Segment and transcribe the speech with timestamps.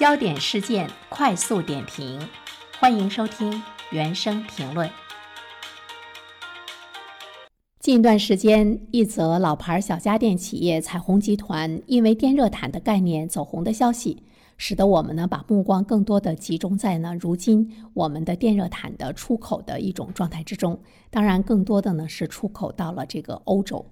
[0.00, 2.18] 焦点事件快速点评，
[2.78, 4.88] 欢迎收听原声评论。
[7.80, 14.22] 近段时间，一则老牌小家电企业彩虹集团因为电热毯的概念走红的消息，
[14.56, 20.80] 使得我们呢把目光更多的集中在呢如今我们的电热毯的出口的一种状态之中。
[21.10, 23.84] 当然，更多的呢是出口到了这个欧洲。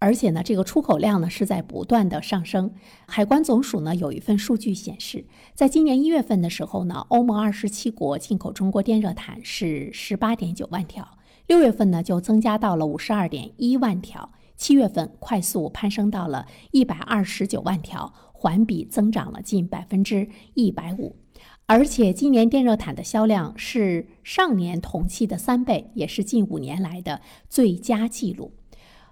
[0.00, 2.72] 而且呢，这个出口量呢是在不断的上升。
[3.06, 11.18] 海关总署呢有一份数据显示，在今年一月份的时候呢，欧盟二十七国进口中国电热毯是十八点九万条，
[11.48, 21.16] 六月份呢就增加到了五十二点一万条，七月份快速攀升到了一百二十九万条，环比增长了近百分之一百五。
[21.66, 27.20] 而且今年电热毯的销量是上年同期的三倍，也是近五年来的
[27.50, 28.52] 最佳记录。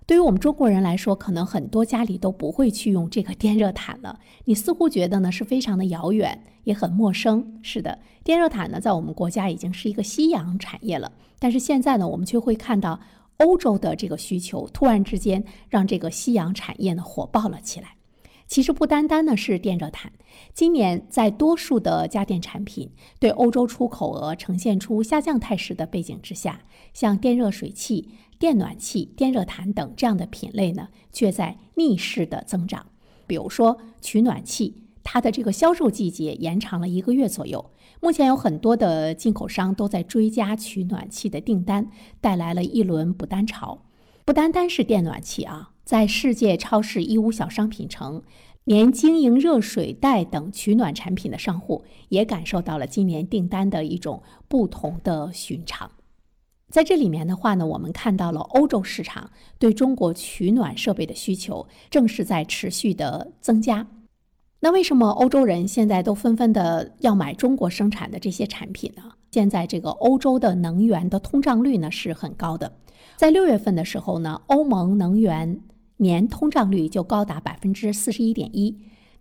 [0.06, 4.20] 对于我们中国人来说，可能很多家里都不会去用这个 电热毯了。
[4.45, 7.58] 你似乎觉得呢是非常的遥远，也很陌生。
[7.61, 11.11] 是的，电热毯呢在我们国家已经是一个夕阳产业了。
[11.41, 13.00] 但是现在呢，我们却会看到
[13.39, 17.97] 欧洲的这个需求突然之间让这个夕阳产业呢火爆了起来。
[18.47, 20.12] 其实不单单呢是电热毯，
[20.55, 22.88] 今年在多数的家电产品
[23.19, 26.61] 对欧洲出口额呈现出下降态势的背景之下，
[26.94, 28.09] 像电热水器。
[28.39, 32.87] 电暖气、电热毯等这样的品类呢，却在逆势的增长。
[33.27, 37.70] 比如说取暖器，它的这个销售季节延长了一个月左右。
[38.01, 43.83] 目前有很多的进口商都在追加取暖器的订单，带来了一轮补单潮。
[44.25, 48.23] 不单单是电暖气啊，在世界超市义乌小商品城，
[48.65, 55.91] 连经营热水袋等取暖产品的商户也感受到了今年订单的一种不同的寻常。
[56.72, 63.86] 在这里面的话呢，我们看到了欧洲市场对中国取暖设备的需求正是在持续的增加。
[64.61, 69.03] 那为什么欧洲人现在都纷纷的要买中国生产的这些产品呢？
[69.31, 72.72] 现在这个欧洲的能源的通胀率呢是很高的，
[73.16, 75.60] 在六月份的时候呢，欧盟能源
[75.98, 78.77] 年通胀率就高达百分之四十一点一。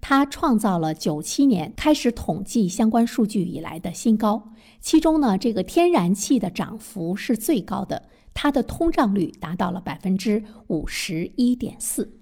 [0.08, 12.20] 它创造了九七年开始统计相关数据以来的新高，其中呢，这个天然气的涨幅是最高的，它的通胀率达到了百分之五十一点四。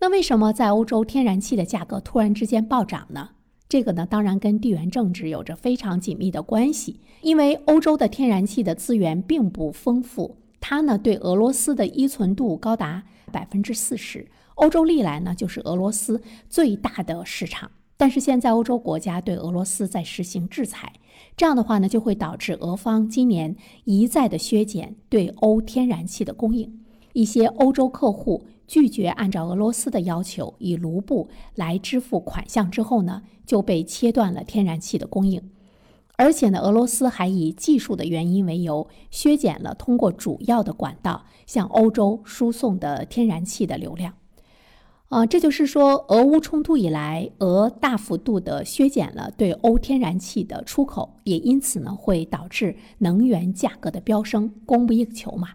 [0.00, 3.32] 那为什么在欧洲天然气的价格突然之间暴涨呢？
[3.68, 14.26] 这个呢，当然跟地缘政治有着非常紧密的关系，因为欧洲的天然气的资源并不丰富，它呢对俄罗斯的依存度高达百分之四十。
[14.54, 20.92] 欧洲历来呢就是俄罗斯最大的市场，但是现在欧洲国家对俄罗斯在实行制裁，
[21.36, 26.80] 这样的话呢就会导致俄方今年一再的削减对欧天然气的供应，
[27.12, 35.50] 一些欧洲客户拒绝按照俄罗斯的要求以卢布来支付款项之后呢，就被切断了天然气的供应，
[36.16, 44.14] 而且呢俄罗斯还以技术的原因为由，削减了通过主要的管道向欧洲输送的天然气的流量。
[45.14, 55.50] 啊，这就是说，俄乌冲突以来，俄大幅度的削减了对欧天然气的出口，也因此呢，会导致能源价格的飙升，供不应求嘛。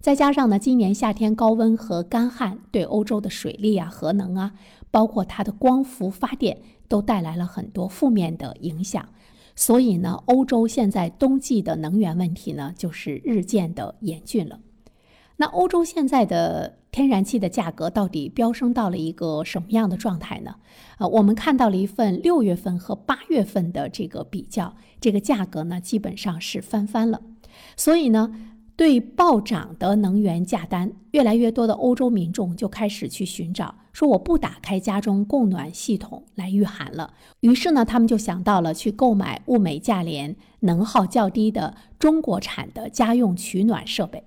[0.00, 4.52] 再加上呢，今年夏天高温和干旱，对欧洲的水利啊、核能啊，
[4.90, 9.06] 包括它的光伏发电，都带来了很多负面的影响。
[9.54, 14.58] 所以呢，欧洲现在冬季的能源问题呢，就是日渐的严峻了。
[15.42, 16.78] 那欧洲现在的。
[16.92, 20.56] 天然气的价格到底飙升到了一个什么样的状态呢？
[20.98, 27.22] 呃，我们看到了一份六月份和八月份的这个比较，这个价格呢基本上是翻番了。
[27.78, 28.30] 所以呢，
[28.76, 37.14] 对暴涨的能源价单，越来越多的欧洲民众就开始去寻找，说我不打开家中供暖系统来御寒了。
[37.40, 44.22] 于是呢，他们就想到了去购买物美价廉、能耗较低的中国产的家用取暖设备。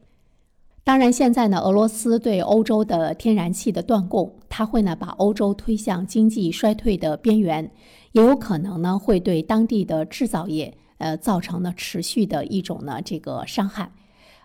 [0.86, 7.72] 当然，现在呢，俄罗斯对欧洲的天然气的断供，它会呢把欧洲推向经济衰退的边缘，
[8.12, 13.92] 也有可能呢会对当地的制造业，呃，造成呢持续的一种呢这个伤害。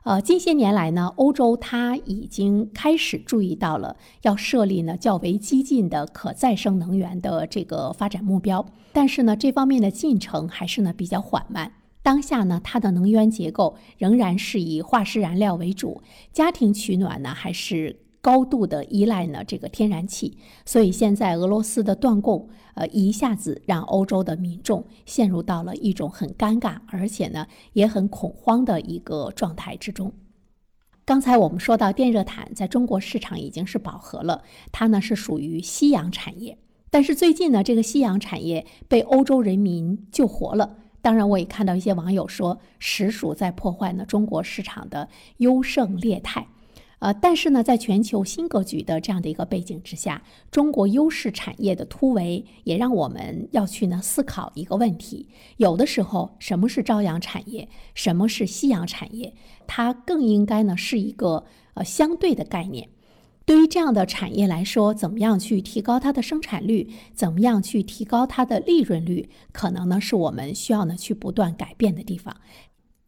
[0.04, 8.64] 呃，近些年来呢，欧洲它已经开始注意到了要设立呢较为激进的可再生能源的这个发展目标，
[8.94, 11.70] 但是呢，这方面的进程还是呢比较缓慢。
[12.02, 16.02] 当下呢，它的能源结构仍然是以化石燃料为主，
[16.32, 20.38] 家庭取暖呢还是高度的依赖呢这个天然气。
[20.64, 30.11] 所以现在俄罗斯的断供，呃，一下子让欧洲的民众陷入到了一种很尴尬，而且呢也很恐慌的一个状态之中。
[31.05, 34.43] 刚才我们说到电热毯在中国市场已经是饱和了，
[34.73, 36.56] 它呢是属于夕阳产业。
[36.91, 40.79] 但是最近呢，这个夕阳产业被欧洲人民救活了。
[41.02, 45.08] 当然，我也看到一些网友说，实属在破坏呢中国市场的
[45.38, 46.47] 优胜劣汰。
[46.99, 55.26] 呃，但是呢，在全球新格局的这样的一个背景之下，中国优势产业的突围，也让我们要去呢思考一个问题：
[55.56, 59.32] 有的时候，什么是朝阳产业，什么是夕阳产业，
[59.67, 62.91] 它更应该呢是一个呃相对的概念。
[63.50, 72.37] 对于这样的产业来说，怎么样去提高它的生产率，怎么样去提高它的利润率，可能呢是我们需要呢去不断改变的地方。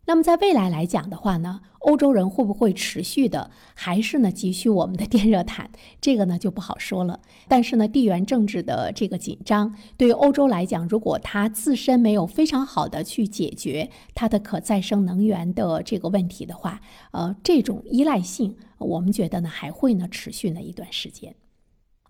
[0.04, 5.70] 那么在未来来讲的话呢，欧洲人会不会持续的还是呢急需我们的电热毯？
[6.02, 7.20] 这个呢就不好说了。
[7.46, 16.80] 但是呢，地缘政治的这个紧张，对于欧洲来讲，如果它自身没有非常好的去解决它的可再生能源的这个问题的话，
[17.12, 21.36] 呃，这种依赖性，我们觉得呢还会呢持续呢一段时间。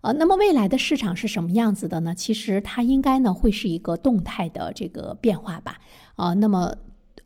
[0.01, 2.15] 呃，那么未来的市场是什么样子的呢？
[2.15, 5.77] 其实它应该呢会是一个动态的这个变化吧。
[6.15, 6.75] 啊，那么。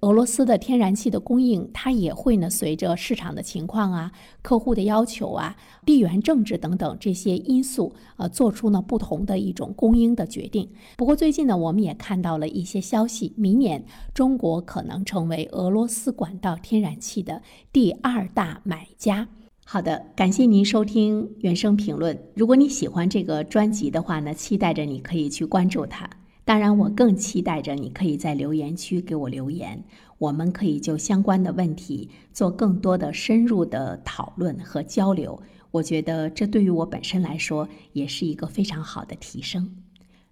[0.01, 4.11] 俄罗斯的天然气的供应，它也会呢随着市场的情况啊、
[4.43, 10.69] 客户的要求啊、地缘政治等等这些因素，呃，做出呢不同的一种供应的决定。
[10.97, 13.83] 不过最近呢，我们也看到了一些消息，明年
[14.13, 17.41] 中国可能成为俄罗斯管道天然气的
[17.73, 19.27] 第二大买家。
[19.65, 22.17] 好的，感谢您收听原声评论。
[22.35, 26.07] 如果你喜欢这个专辑的话呢，期待着你可以去关注它。
[26.47, 29.83] 当然，我更期待着你可以在留言区给我留言，
[30.17, 35.37] 我们可以就相关的问题做更多的深入的讨论和交流。
[35.71, 39.75] 我觉得这对于我本身来说也是一个非常好的提升。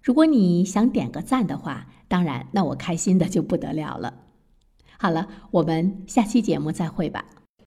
[0.02, 4.14] 如果你想点个赞的话，当然，那我开心的就不得了了。
[4.96, 7.26] 好了，我们下期节目再会吧。